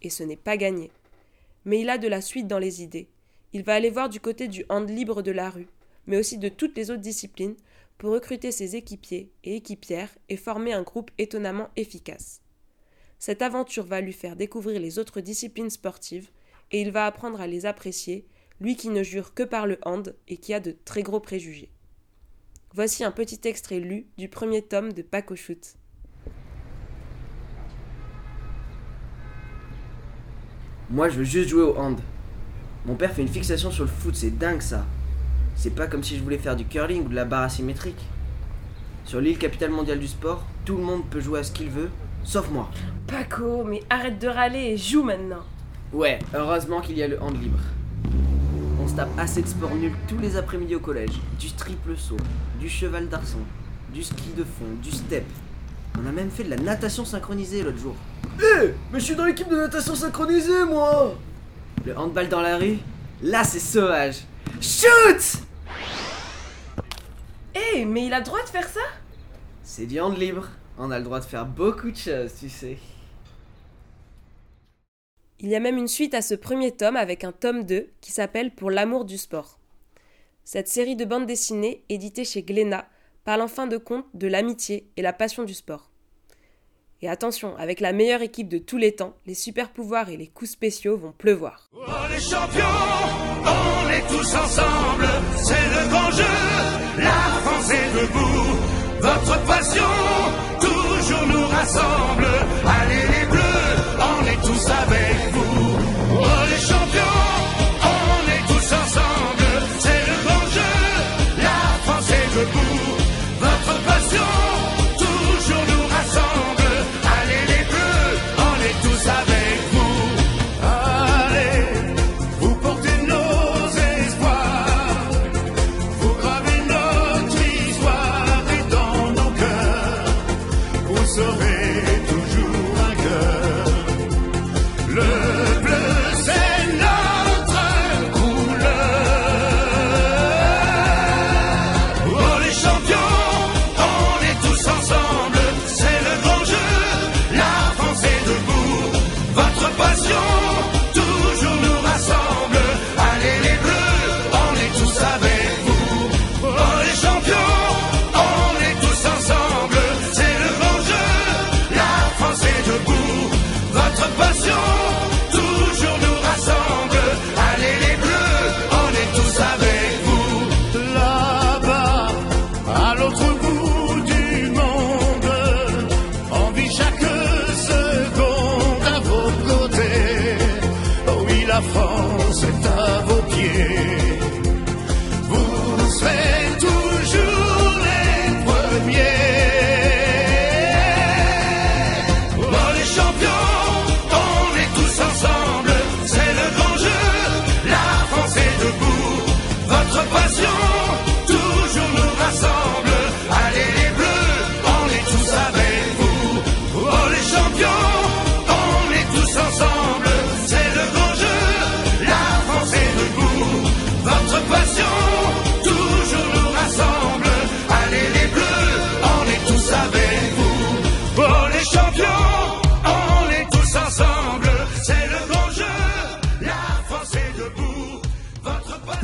Et 0.00 0.08
ce 0.08 0.22
n'est 0.22 0.36
pas 0.36 0.56
gagné. 0.56 0.90
Mais 1.66 1.80
il 1.80 1.90
a 1.90 1.98
de 1.98 2.08
la 2.08 2.22
suite 2.22 2.46
dans 2.46 2.58
les 2.58 2.82
idées. 2.82 3.08
Il 3.52 3.64
va 3.64 3.74
aller 3.74 3.90
voir 3.90 4.08
du 4.08 4.18
côté 4.18 4.48
du 4.48 4.64
hand 4.70 4.88
libre 4.88 5.20
de 5.20 5.30
la 5.30 5.50
rue, 5.50 5.68
mais 6.06 6.16
aussi 6.16 6.38
de 6.38 6.48
toutes 6.48 6.76
les 6.76 6.90
autres 6.90 7.02
disciplines, 7.02 7.56
pour 7.98 8.12
recruter 8.12 8.50
ses 8.50 8.76
équipiers 8.76 9.30
et 9.44 9.56
équipières 9.56 10.10
et 10.30 10.36
former 10.38 10.72
un 10.72 10.82
groupe 10.82 11.10
étonnamment 11.18 11.68
efficace. 11.76 12.40
Cette 13.18 13.42
aventure 13.42 13.84
va 13.84 14.00
lui 14.00 14.14
faire 14.14 14.36
découvrir 14.36 14.80
les 14.80 14.98
autres 14.98 15.20
disciplines 15.20 15.70
sportives, 15.70 16.30
et 16.70 16.80
il 16.80 16.90
va 16.90 17.04
apprendre 17.04 17.42
à 17.42 17.46
les 17.46 17.66
apprécier 17.66 18.26
lui 18.62 18.76
qui 18.76 18.90
ne 18.90 19.02
jure 19.02 19.34
que 19.34 19.42
par 19.42 19.66
le 19.66 19.78
hand 19.84 20.14
et 20.28 20.36
qui 20.36 20.54
a 20.54 20.60
de 20.60 20.74
très 20.84 21.02
gros 21.02 21.18
préjugés. 21.18 21.68
Voici 22.74 23.02
un 23.02 23.10
petit 23.10 23.40
extrait 23.44 23.80
lu 23.80 24.06
du 24.18 24.28
premier 24.28 24.62
tome 24.62 24.92
de 24.92 25.02
Paco 25.02 25.34
Shoot. 25.34 25.74
Moi, 30.90 31.08
je 31.08 31.18
veux 31.18 31.24
juste 31.24 31.48
jouer 31.48 31.62
au 31.62 31.76
hand. 31.76 32.00
Mon 32.86 32.94
père 32.94 33.12
fait 33.12 33.22
une 33.22 33.28
fixation 33.28 33.72
sur 33.72 33.82
le 33.82 33.90
foot, 33.90 34.14
c'est 34.14 34.38
dingue 34.38 34.62
ça. 34.62 34.86
C'est 35.56 35.74
pas 35.74 35.88
comme 35.88 36.04
si 36.04 36.16
je 36.16 36.22
voulais 36.22 36.38
faire 36.38 36.54
du 36.54 36.64
curling 36.64 37.04
ou 37.04 37.08
de 37.08 37.16
la 37.16 37.24
barre 37.24 37.42
asymétrique. 37.42 38.06
Sur 39.04 39.20
l'île 39.20 39.38
capitale 39.38 39.70
mondiale 39.70 39.98
du 39.98 40.06
sport, 40.06 40.46
tout 40.64 40.76
le 40.76 40.84
monde 40.84 41.02
peut 41.10 41.20
jouer 41.20 41.40
à 41.40 41.42
ce 41.42 41.50
qu'il 41.50 41.68
veut, 41.68 41.90
sauf 42.22 42.48
moi. 42.50 42.70
Paco, 43.08 43.64
mais 43.64 43.82
arrête 43.90 44.20
de 44.20 44.28
râler 44.28 44.60
et 44.60 44.76
joue 44.76 45.02
maintenant. 45.02 45.42
Ouais, 45.92 46.20
heureusement 46.32 46.80
qu'il 46.80 46.96
y 46.96 47.02
a 47.02 47.08
le 47.08 47.20
hand 47.20 47.36
libre. 47.42 47.58
On 48.82 48.88
se 48.88 48.94
tape 48.96 49.16
assez 49.16 49.42
de 49.42 49.46
sport 49.46 49.72
nul 49.76 49.92
tous 50.08 50.18
les 50.18 50.36
après-midi 50.36 50.74
au 50.74 50.80
collège. 50.80 51.20
Du 51.38 51.52
triple 51.52 51.96
saut, 51.96 52.16
du 52.58 52.68
cheval 52.68 53.08
d'arçon, 53.08 53.38
du 53.94 54.02
ski 54.02 54.30
de 54.36 54.42
fond, 54.42 54.64
du 54.82 54.90
step. 54.90 55.24
On 56.02 56.06
a 56.06 56.10
même 56.10 56.30
fait 56.30 56.42
de 56.42 56.50
la 56.50 56.56
natation 56.56 57.04
synchronisée 57.04 57.62
l'autre 57.62 57.78
jour. 57.78 57.94
Hé 58.40 58.74
Mais 58.92 58.98
je 58.98 59.04
suis 59.04 59.14
dans 59.14 59.24
l'équipe 59.24 59.48
de 59.48 59.54
natation 59.54 59.94
synchronisée, 59.94 60.64
moi 60.64 61.14
Le 61.86 61.96
handball 61.96 62.28
dans 62.28 62.40
la 62.40 62.58
rue, 62.58 62.78
là 63.22 63.44
c'est 63.44 63.60
sauvage. 63.60 64.24
Shoot 64.60 65.42
Hé, 67.54 67.84
mais 67.84 68.06
il 68.06 68.12
a 68.12 68.18
le 68.18 68.24
droit 68.24 68.42
de 68.42 68.48
faire 68.48 68.66
ça? 68.66 68.80
C'est 69.62 69.86
du 69.86 70.00
hand 70.00 70.18
libre. 70.18 70.48
On 70.76 70.90
a 70.90 70.98
le 70.98 71.04
droit 71.04 71.20
de 71.20 71.24
faire 71.24 71.46
beaucoup 71.46 71.92
de 71.92 71.96
choses, 71.96 72.32
tu 72.40 72.48
sais. 72.48 72.78
Il 75.42 75.48
y 75.48 75.56
a 75.56 75.60
même 75.60 75.76
une 75.76 75.88
suite 75.88 76.14
à 76.14 76.22
ce 76.22 76.36
premier 76.36 76.70
tome 76.70 76.94
avec 76.94 77.24
un 77.24 77.32
tome 77.32 77.64
2 77.64 77.90
qui 78.00 78.12
s'appelle 78.12 78.52
Pour 78.52 78.70
l'amour 78.70 79.04
du 79.04 79.18
sport. 79.18 79.58
Cette 80.44 80.68
série 80.68 80.94
de 80.94 81.04
bandes 81.04 81.26
dessinées, 81.26 81.82
éditée 81.88 82.24
chez 82.24 82.44
Glénat, 82.44 82.88
parle 83.24 83.40
en 83.40 83.48
fin 83.48 83.66
de 83.66 83.76
compte 83.76 84.06
de 84.14 84.28
l'amitié 84.28 84.88
et 84.96 85.02
la 85.02 85.12
passion 85.12 85.42
du 85.42 85.52
sport. 85.52 85.90
Et 87.00 87.08
attention, 87.08 87.56
avec 87.56 87.80
la 87.80 87.92
meilleure 87.92 88.22
équipe 88.22 88.48
de 88.48 88.58
tous 88.58 88.76
les 88.76 88.94
temps, 88.94 89.16
les 89.26 89.34
super 89.34 89.70
pouvoirs 89.70 90.10
et 90.10 90.16
les 90.16 90.28
coups 90.28 90.52
spéciaux 90.52 90.96
vont 90.96 91.10
pleuvoir. 91.10 91.68
Oh 91.74 91.80
les 92.08 92.20
champions, 92.20 92.62
on 93.44 93.90
est 93.90 94.06
tous 94.06 94.36
ensemble, 94.36 95.08
c'est 95.38 95.54
le 95.54 95.90
grand 95.90 96.10
jeu, 96.12 96.22
la 96.98 97.40
France 97.42 97.70
est 97.72 98.00
debout, 98.00 98.58
votre 99.00 99.44
passion 99.46 99.82
toujours 100.60 101.26
nous 101.26 101.46
rassemble, 101.46 102.26
allez 102.64 103.11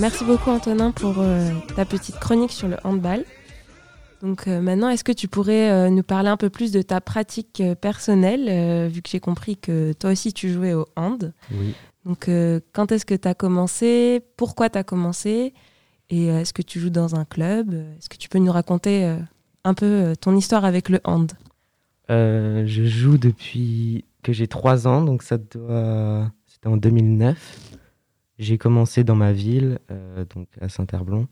Merci 0.01 0.25
beaucoup 0.25 0.51
Antonin 0.51 0.93
pour 0.93 1.17
euh, 1.19 1.51
ta 1.75 1.85
petite 1.85 2.21
chronique 2.21 2.53
sur 2.53 2.69
le 2.69 2.77
handball. 2.85 3.25
Donc 4.23 4.47
euh, 4.47 4.61
maintenant, 4.61 4.91
est-ce 4.91 5.03
que 5.03 5.11
tu 5.11 5.27
pourrais 5.27 5.71
euh, 5.71 5.91
nous 5.91 6.05
parler 6.05 6.29
un 6.29 6.37
peu 6.37 6.51
plus 6.51 6.71
de 6.71 6.83
ta 6.83 7.01
pratique 7.01 7.63
personnelle, 7.81 8.89
vu 8.89 9.03
que 9.03 9.09
j'ai 9.09 9.19
compris 9.19 9.57
que 9.57 9.93
toi 9.95 10.11
aussi 10.11 10.33
tu 10.33 10.51
jouais 10.51 10.73
au 10.73 10.87
hand? 10.95 11.33
Oui. 11.53 11.75
Donc 12.05 12.31
quand 12.73 12.93
est-ce 12.93 13.05
que 13.05 13.15
tu 13.15 13.27
as 13.27 13.35
commencé? 13.35 14.23
Pourquoi 14.37 14.71
tu 14.71 14.79
as 14.79 14.85
commencé? 14.85 15.53
Et 16.11 16.27
est-ce 16.27 16.53
que 16.53 16.63
tu 16.63 16.79
joues 16.79 16.91
dans 16.91 17.17
un 17.17 17.25
club? 17.25 17.75
Est-ce 17.75 18.09
que 18.09 18.17
tu 18.17 18.29
peux 18.29 18.39
nous 18.39 18.53
raconter 18.53 19.17
un 19.65 19.75
peu 19.75 20.15
ton 20.21 20.37
histoire 20.37 20.65
avec 20.65 20.91
le 20.91 21.01
hand? 21.05 21.33
Je 22.09 22.85
joue 22.87 23.19
depuis 23.19 24.05
que 24.23 24.33
j'ai 24.33 24.47
3 24.47 24.87
ans, 24.87 25.03
donc 25.03 25.25
ça 25.25 25.39
doit. 25.39 26.31
C'était 26.47 26.69
en 26.69 26.77
2009. 26.77 27.79
J'ai 28.39 28.59
commencé 28.59 29.05
dans 29.05 29.17
ma 29.17 29.33
ville, 29.33 29.79
euh, 29.91 30.25
donc 30.25 30.49
à 30.61 30.69
Saint-Herblon. 30.69 31.29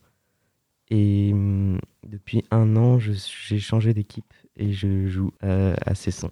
Et 0.90 1.30
hum, 1.32 1.78
depuis 2.06 2.44
un 2.50 2.76
an, 2.76 2.98
je- 2.98 3.12
j'ai 3.46 3.58
changé 3.58 3.94
d'équipe 3.94 4.32
et 4.56 4.72
je 4.72 5.06
joue 5.06 5.32
euh, 5.44 5.74
à 5.84 5.94
Cesson. 5.94 6.30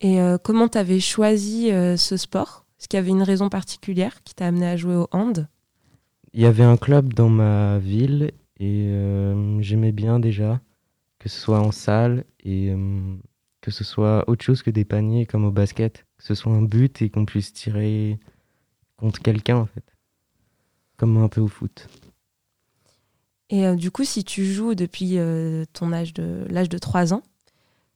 Et 0.00 0.20
euh, 0.20 0.38
comment 0.38 0.68
tu 0.68 0.78
avais 0.78 1.00
choisi 1.00 1.70
euh, 1.72 1.96
ce 1.96 2.16
sport? 2.16 2.64
Est-ce 2.78 2.88
qu'il 2.88 2.96
y 2.96 3.00
avait 3.00 3.10
une 3.10 3.22
raison 3.22 3.48
particulière 3.48 4.22
qui 4.24 4.34
t'a 4.34 4.46
amené 4.46 4.66
à 4.66 4.76
jouer 4.76 4.96
au 4.96 5.08
hand? 5.12 5.48
Il 6.32 6.40
y 6.40 6.46
avait 6.46 6.64
un 6.64 6.76
club 6.76 7.12
dans 7.12 7.28
ma 7.28 7.78
ville 7.78 8.30
et 8.58 8.86
euh, 8.88 9.60
j'aimais 9.60 9.92
bien 9.92 10.20
déjà 10.20 10.60
que 11.18 11.28
ce 11.28 11.38
soit 11.38 11.60
en 11.60 11.72
salle 11.72 12.24
et 12.44 12.70
euh, 12.70 13.16
que 13.60 13.70
ce 13.70 13.84
soit 13.84 14.24
autre 14.28 14.44
chose 14.44 14.62
que 14.62 14.70
des 14.70 14.84
paniers 14.84 15.26
comme 15.26 15.44
au 15.44 15.50
basket, 15.50 16.06
que 16.18 16.24
ce 16.24 16.34
soit 16.34 16.52
un 16.52 16.62
but 16.62 17.02
et 17.02 17.10
qu'on 17.10 17.26
puisse 17.26 17.52
tirer 17.52 18.18
contre 19.00 19.20
quelqu'un 19.20 19.56
en 19.56 19.66
fait, 19.66 19.84
comme 20.96 21.16
un 21.16 21.28
peu 21.28 21.40
au 21.40 21.48
foot. 21.48 21.88
Et 23.50 23.66
euh, 23.66 23.74
du 23.74 23.90
coup, 23.90 24.04
si 24.04 24.24
tu 24.24 24.44
joues 24.44 24.74
depuis 24.74 25.18
euh, 25.18 25.64
ton 25.72 25.92
âge 25.92 26.14
de 26.14 26.46
l'âge 26.48 26.68
de 26.68 26.78
3 26.78 27.12
ans, 27.12 27.22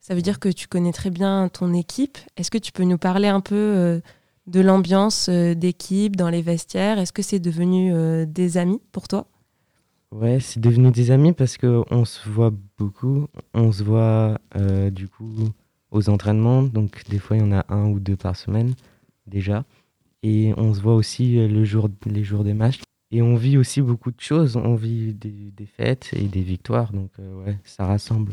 ça 0.00 0.14
veut 0.14 0.22
dire 0.22 0.40
que 0.40 0.48
tu 0.48 0.66
connais 0.66 0.92
très 0.92 1.10
bien 1.10 1.48
ton 1.48 1.72
équipe. 1.72 2.18
Est-ce 2.36 2.50
que 2.50 2.58
tu 2.58 2.72
peux 2.72 2.82
nous 2.82 2.98
parler 2.98 3.28
un 3.28 3.40
peu 3.40 3.54
euh, 3.54 4.00
de 4.48 4.60
l'ambiance 4.60 5.30
d'équipe 5.30 6.16
dans 6.16 6.28
les 6.28 6.42
vestiaires? 6.42 6.98
Est-ce 6.98 7.12
que 7.12 7.22
c'est 7.22 7.38
devenu 7.38 8.26
des 8.26 8.58
amis 8.58 8.82
pour 8.92 9.08
toi? 9.08 9.26
Ouais, 10.10 10.40
c'est 10.40 10.60
devenu 10.60 10.90
des 10.90 11.10
amis 11.10 11.32
parce 11.32 11.56
que 11.56 11.82
on 11.90 12.04
se 12.04 12.28
voit 12.28 12.52
beaucoup. 12.76 13.28
On 13.54 13.72
se 13.72 13.82
voit 13.82 14.38
du 14.90 15.08
coup 15.08 15.48
aux 15.90 16.10
entraînements, 16.10 16.62
donc 16.62 17.02
des 17.08 17.18
fois 17.18 17.36
il 17.36 17.40
y 17.40 17.42
en 17.42 17.52
a 17.52 17.64
un 17.70 17.86
ou 17.86 18.00
deux 18.00 18.16
par 18.16 18.36
semaine 18.36 18.74
déjà. 19.26 19.64
Et 20.26 20.54
on 20.56 20.72
se 20.72 20.80
voit 20.80 20.94
aussi 20.94 21.38
euh, 21.38 21.46
le 21.46 21.64
jour, 21.64 21.90
les 22.06 22.24
jours 22.24 22.44
des 22.44 22.54
matchs. 22.54 22.80
Et 23.10 23.20
on 23.20 23.36
vit 23.36 23.58
aussi 23.58 23.82
beaucoup 23.82 24.10
de 24.10 24.20
choses. 24.20 24.56
On 24.56 24.74
vit 24.74 25.12
des, 25.12 25.52
des 25.54 25.66
fêtes 25.66 26.10
et 26.14 26.24
des 26.24 26.40
victoires, 26.40 26.92
donc 26.92 27.10
euh, 27.18 27.44
ouais, 27.44 27.58
ça 27.64 27.84
rassemble. 27.86 28.32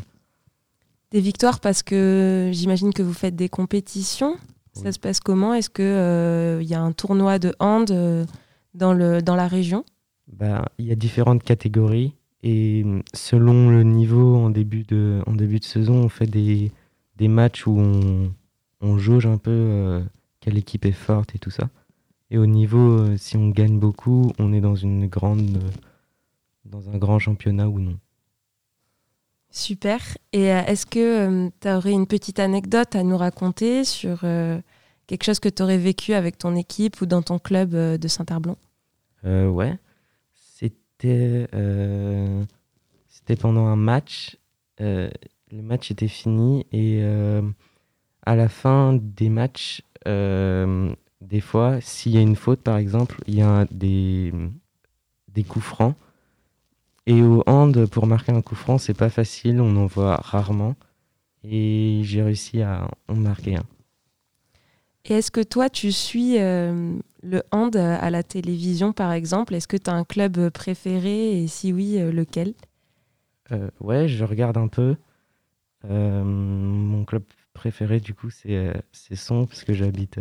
Des 1.10 1.20
victoires 1.20 1.60
parce 1.60 1.82
que 1.82 2.50
j'imagine 2.52 2.94
que 2.94 3.02
vous 3.02 3.12
faites 3.12 3.36
des 3.36 3.50
compétitions. 3.50 4.36
Ça 4.72 4.90
se 4.90 4.98
passe 4.98 5.20
comment? 5.20 5.52
Est-ce 5.52 5.68
qu'il 5.68 6.66
y 6.66 6.74
a 6.74 6.80
un 6.80 6.92
tournoi 6.92 7.38
de 7.38 7.54
hand 7.58 7.90
euh, 7.90 8.24
dans, 8.72 8.94
le, 8.94 9.20
dans 9.20 9.36
la 9.36 9.46
région? 9.46 9.84
Bah, 10.32 10.64
il 10.78 10.86
y 10.86 10.92
a 10.92 10.94
différentes 10.94 11.42
catégories 11.42 12.14
et 12.42 12.86
selon 13.12 13.68
le 13.68 13.82
niveau 13.82 14.36
en 14.36 14.48
début 14.48 14.84
de, 14.84 15.20
en 15.26 15.34
début 15.34 15.58
de 15.58 15.64
saison, 15.66 15.96
on 15.96 16.08
fait 16.08 16.26
des, 16.26 16.72
des 17.18 17.28
matchs 17.28 17.66
où 17.66 17.78
on, 17.78 18.32
on 18.80 18.96
jauge 18.96 19.26
un 19.26 19.36
peu 19.36 19.50
euh, 19.50 20.02
quelle 20.40 20.56
équipe 20.56 20.86
est 20.86 20.92
forte 20.92 21.34
et 21.34 21.38
tout 21.38 21.50
ça. 21.50 21.68
Et 22.32 22.38
au 22.38 22.46
niveau, 22.46 22.98
euh, 22.98 23.16
si 23.18 23.36
on 23.36 23.50
gagne 23.50 23.78
beaucoup, 23.78 24.32
on 24.38 24.54
est 24.54 24.62
dans 24.62 24.74
une 24.74 25.06
grande, 25.06 25.58
euh, 25.58 25.70
dans 26.64 26.88
un 26.88 26.96
grand 26.96 27.18
championnat 27.18 27.68
ou 27.68 27.78
non. 27.78 27.98
Super. 29.50 30.00
Et 30.32 30.50
euh, 30.50 30.62
est-ce 30.64 30.86
que 30.86 31.50
tu 31.60 31.68
aurais 31.68 31.92
une 31.92 32.06
petite 32.06 32.38
anecdote 32.38 32.96
à 32.96 33.02
nous 33.02 33.18
raconter 33.18 33.84
sur 33.84 34.20
euh, 34.24 34.58
quelque 35.06 35.24
chose 35.24 35.40
que 35.40 35.50
tu 35.50 35.62
aurais 35.62 35.76
vécu 35.76 36.14
avec 36.14 36.38
ton 36.38 36.56
équipe 36.56 37.02
ou 37.02 37.06
dans 37.06 37.20
ton 37.20 37.38
club 37.38 37.74
euh, 37.74 37.98
de 37.98 38.08
Saint-Arblon 38.08 38.56
Euh, 39.26 39.50
ouais, 39.50 39.76
c'était 40.56 41.48
euh, 41.52 42.44
c'était 43.10 43.36
pendant 43.36 43.66
un 43.66 43.76
match. 43.76 44.38
Euh, 44.80 45.10
le 45.50 45.60
match 45.60 45.90
était 45.90 46.08
fini 46.08 46.64
et 46.72 47.00
euh, 47.02 47.42
à 48.24 48.36
la 48.36 48.48
fin 48.48 48.94
des 48.94 49.28
matchs, 49.28 49.82
euh, 50.06 50.94
des 51.22 51.40
fois, 51.40 51.80
s'il 51.80 52.12
y 52.12 52.18
a 52.18 52.20
une 52.20 52.36
faute 52.36 52.60
par 52.60 52.76
exemple, 52.76 53.22
il 53.26 53.34
y 53.36 53.42
a 53.42 53.66
des, 53.70 54.32
des 55.28 55.44
coups 55.44 55.64
francs. 55.64 55.94
Et 57.06 57.22
au 57.22 57.42
hand, 57.46 57.86
pour 57.86 58.06
marquer 58.06 58.32
un 58.32 58.42
coup 58.42 58.54
franc, 58.54 58.78
c'est 58.78 58.94
pas 58.94 59.10
facile, 59.10 59.60
on 59.60 59.74
en 59.76 59.86
voit 59.86 60.16
rarement. 60.16 60.76
Et 61.42 62.00
j'ai 62.04 62.22
réussi 62.22 62.62
à 62.62 62.88
en 63.08 63.16
marquer 63.16 63.56
un. 63.56 63.64
Et 65.04 65.14
est-ce 65.14 65.32
que 65.32 65.42
toi, 65.42 65.68
tu 65.68 65.90
suis 65.90 66.38
euh, 66.38 66.96
le 67.24 67.42
hand 67.50 67.74
à 67.74 68.08
la 68.10 68.22
télévision, 68.22 68.92
par 68.92 69.10
exemple? 69.10 69.54
Est-ce 69.54 69.66
que 69.66 69.76
tu 69.76 69.90
as 69.90 69.94
un 69.94 70.04
club 70.04 70.50
préféré? 70.50 71.42
Et 71.42 71.48
si 71.48 71.72
oui, 71.72 71.98
euh, 71.98 72.12
lequel? 72.12 72.54
Euh, 73.50 73.68
ouais, 73.80 74.06
je 74.06 74.24
regarde 74.24 74.56
un 74.56 74.68
peu. 74.68 74.94
Euh, 75.90 76.22
mon 76.22 77.04
club 77.04 77.24
préféré, 77.52 77.98
du 77.98 78.14
coup, 78.14 78.30
c'est 78.30 78.72
Cesson, 78.92 79.46
parce 79.46 79.64
que 79.64 79.72
j'habite 79.72 80.20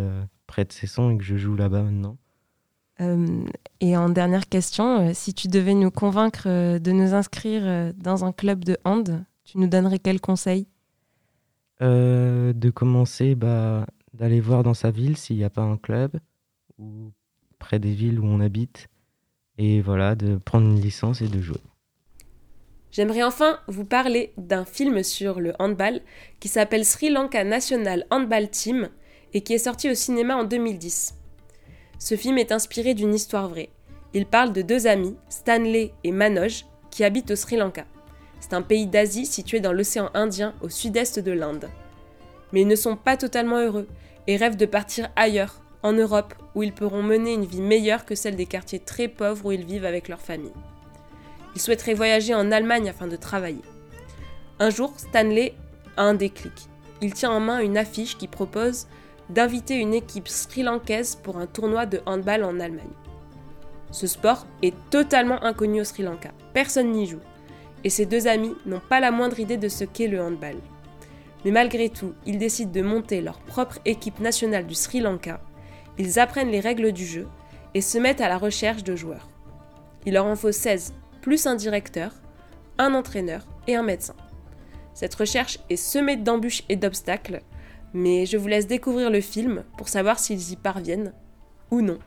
près 0.51 0.65
de 0.65 0.73
Cesson 0.73 1.11
et 1.11 1.17
que 1.17 1.23
je 1.23 1.37
joue 1.37 1.55
là-bas 1.55 1.81
maintenant. 1.81 2.17
Euh, 2.99 3.45
Et 3.79 3.95
en 3.95 4.09
dernière 4.09 4.47
question, 4.47 5.07
euh, 5.07 5.11
si 5.13 5.33
tu 5.33 5.47
devais 5.47 5.73
nous 5.73 5.91
convaincre 5.91 6.43
euh, 6.47 6.77
de 6.77 6.91
nous 6.91 7.13
inscrire 7.13 7.93
dans 7.95 8.25
un 8.25 8.33
club 8.33 8.63
de 8.63 8.77
hand, 8.83 9.23
tu 9.43 9.57
nous 9.57 9.67
donnerais 9.67 9.99
quel 9.99 10.19
conseil? 10.19 10.67
Euh, 11.81 12.53
de 12.53 12.69
commencer, 12.69 13.33
bah, 13.33 13.87
d'aller 14.13 14.41
voir 14.41 14.61
dans 14.61 14.75
sa 14.75 14.91
ville 14.91 15.17
s'il 15.17 15.37
n'y 15.37 15.43
a 15.45 15.49
pas 15.49 15.63
un 15.63 15.77
club, 15.77 16.11
ou 16.77 17.11
près 17.57 17.79
des 17.79 17.93
villes 17.93 18.19
où 18.19 18.25
on 18.25 18.39
habite. 18.39 18.87
Et 19.57 19.81
voilà, 19.81 20.15
de 20.15 20.37
prendre 20.37 20.67
une 20.67 20.81
licence 20.81 21.21
et 21.21 21.27
de 21.27 21.41
jouer. 21.41 21.63
J'aimerais 22.91 23.23
enfin 23.23 23.57
vous 23.67 23.85
parler 23.85 24.33
d'un 24.37 24.65
film 24.65 25.01
sur 25.01 25.39
le 25.39 25.53
handball 25.59 26.01
qui 26.39 26.49
s'appelle 26.49 26.83
Sri 26.83 27.09
Lanka 27.09 27.43
National 27.45 28.05
Handball 28.11 28.49
Team 28.49 28.89
et 29.33 29.41
qui 29.41 29.53
est 29.53 29.59
sorti 29.59 29.89
au 29.89 29.93
cinéma 29.93 30.35
en 30.35 30.43
2010. 30.43 31.15
Ce 31.99 32.15
film 32.15 32.37
est 32.37 32.51
inspiré 32.51 32.93
d'une 32.93 33.13
histoire 33.13 33.47
vraie. 33.47 33.69
Il 34.13 34.25
parle 34.25 34.53
de 34.53 34.61
deux 34.61 34.87
amis, 34.87 35.15
Stanley 35.29 35.93
et 36.03 36.11
Manoj, 36.11 36.65
qui 36.89 37.03
habitent 37.03 37.31
au 37.31 37.35
Sri 37.35 37.57
Lanka. 37.57 37.85
C'est 38.39 38.53
un 38.53 38.61
pays 38.61 38.87
d'Asie 38.87 39.25
situé 39.25 39.59
dans 39.59 39.71
l'océan 39.71 40.09
Indien 40.13 40.53
au 40.61 40.69
sud-est 40.69 41.19
de 41.19 41.31
l'Inde. 41.31 41.69
Mais 42.51 42.61
ils 42.61 42.67
ne 42.67 42.75
sont 42.75 42.95
pas 42.95 43.17
totalement 43.17 43.59
heureux 43.59 43.87
et 44.27 44.35
rêvent 44.35 44.57
de 44.57 44.65
partir 44.65 45.09
ailleurs, 45.15 45.61
en 45.83 45.93
Europe, 45.93 46.33
où 46.55 46.63
ils 46.63 46.73
pourront 46.73 47.03
mener 47.03 47.33
une 47.33 47.45
vie 47.45 47.61
meilleure 47.61 48.05
que 48.05 48.15
celle 48.15 48.35
des 48.35 48.45
quartiers 48.45 48.79
très 48.79 49.07
pauvres 49.07 49.45
où 49.45 49.51
ils 49.51 49.65
vivent 49.65 49.85
avec 49.85 50.09
leur 50.09 50.19
famille. 50.19 50.51
Ils 51.55 51.61
souhaiteraient 51.61 51.93
voyager 51.93 52.33
en 52.33 52.51
Allemagne 52.51 52.89
afin 52.89 53.07
de 53.07 53.15
travailler. 53.15 53.61
Un 54.59 54.69
jour, 54.69 54.93
Stanley 54.97 55.53
a 55.97 56.03
un 56.03 56.13
déclic. 56.13 56.53
Il 57.01 57.13
tient 57.13 57.31
en 57.31 57.39
main 57.39 57.59
une 57.59 57.77
affiche 57.77 58.17
qui 58.17 58.27
propose 58.27 58.87
d'inviter 59.33 59.75
une 59.75 59.93
équipe 59.93 60.27
sri-lankaise 60.27 61.15
pour 61.15 61.37
un 61.37 61.47
tournoi 61.47 61.85
de 61.85 62.01
handball 62.05 62.43
en 62.43 62.59
Allemagne. 62.59 62.87
Ce 63.91 64.07
sport 64.07 64.45
est 64.61 64.73
totalement 64.89 65.43
inconnu 65.43 65.81
au 65.81 65.83
Sri 65.83 66.03
Lanka. 66.03 66.31
Personne 66.53 66.91
n'y 66.91 67.07
joue. 67.07 67.19
Et 67.83 67.89
ses 67.89 68.05
deux 68.05 68.27
amis 68.27 68.55
n'ont 68.65 68.81
pas 68.81 68.99
la 68.99 69.11
moindre 69.11 69.39
idée 69.39 69.57
de 69.57 69.67
ce 69.67 69.83
qu'est 69.83 70.07
le 70.07 70.21
handball. 70.21 70.57
Mais 71.43 71.51
malgré 71.51 71.89
tout, 71.89 72.13
ils 72.25 72.37
décident 72.37 72.71
de 72.71 72.81
monter 72.81 73.21
leur 73.21 73.39
propre 73.39 73.79
équipe 73.85 74.19
nationale 74.19 74.67
du 74.67 74.75
Sri 74.75 74.99
Lanka. 74.99 75.41
Ils 75.97 76.19
apprennent 76.19 76.51
les 76.51 76.59
règles 76.59 76.91
du 76.91 77.05
jeu 77.05 77.27
et 77.73 77.81
se 77.81 77.97
mettent 77.97 78.21
à 78.21 78.29
la 78.29 78.37
recherche 78.37 78.83
de 78.83 78.95
joueurs. 78.95 79.29
Il 80.05 80.13
leur 80.13 80.25
en 80.25 80.35
faut 80.35 80.51
16 80.51 80.93
plus 81.21 81.45
un 81.45 81.55
directeur, 81.55 82.13
un 82.77 82.93
entraîneur 82.93 83.45
et 83.67 83.75
un 83.75 83.83
médecin. 83.83 84.15
Cette 84.93 85.15
recherche 85.15 85.59
est 85.69 85.75
semée 85.75 86.17
d'embûches 86.17 86.63
et 86.69 86.75
d'obstacles, 86.75 87.41
mais 87.93 88.25
je 88.25 88.37
vous 88.37 88.47
laisse 88.47 88.67
découvrir 88.67 89.09
le 89.09 89.21
film 89.21 89.63
pour 89.77 89.89
savoir 89.89 90.19
s'ils 90.19 90.51
y 90.51 90.55
parviennent 90.55 91.13
ou 91.69 91.81
non. 91.81 91.99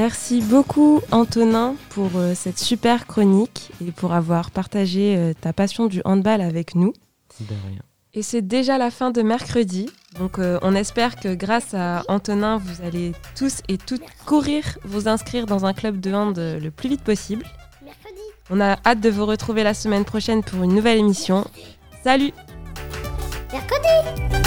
Merci 0.00 0.40
beaucoup 0.40 1.02
Antonin 1.10 1.74
pour 1.90 2.12
euh, 2.16 2.32
cette 2.34 2.58
super 2.58 3.06
chronique 3.06 3.70
et 3.86 3.92
pour 3.92 4.14
avoir 4.14 4.50
partagé 4.50 5.14
euh, 5.14 5.34
ta 5.38 5.52
passion 5.52 5.88
du 5.88 6.00
handball 6.06 6.40
avec 6.40 6.74
nous. 6.74 6.94
De 7.38 7.54
rien. 7.68 7.82
Et 8.14 8.22
c'est 8.22 8.40
déjà 8.40 8.78
la 8.78 8.90
fin 8.90 9.10
de 9.10 9.20
mercredi, 9.20 9.90
donc 10.18 10.38
euh, 10.38 10.58
on 10.62 10.74
espère 10.74 11.16
que 11.16 11.34
grâce 11.34 11.74
à 11.74 12.02
Antonin, 12.08 12.56
vous 12.56 12.82
allez 12.82 13.12
tous 13.36 13.60
et 13.68 13.76
toutes 13.76 14.00
courir, 14.24 14.78
vous 14.84 15.06
inscrire 15.06 15.44
dans 15.44 15.66
un 15.66 15.74
club 15.74 16.00
de 16.00 16.14
hand 16.14 16.38
le 16.38 16.70
plus 16.70 16.88
vite 16.88 17.02
possible. 17.02 17.44
Mercredi. 17.84 18.22
On 18.48 18.58
a 18.58 18.78
hâte 18.86 19.00
de 19.00 19.10
vous 19.10 19.26
retrouver 19.26 19.64
la 19.64 19.74
semaine 19.74 20.06
prochaine 20.06 20.42
pour 20.42 20.62
une 20.62 20.74
nouvelle 20.74 20.96
émission. 20.96 21.46
Salut 22.02 22.32
Mercredi. 23.52 24.39